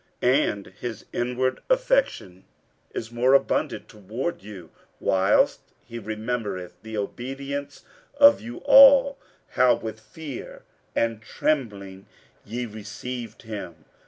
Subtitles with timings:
[0.23, 2.45] 47:007:015 And his inward affection
[2.89, 7.83] is more abundant toward you, whilst he remembereth the obedience
[8.17, 9.19] of you all,
[9.49, 10.63] how with fear
[10.95, 12.07] and trembling
[12.43, 13.85] ye received him.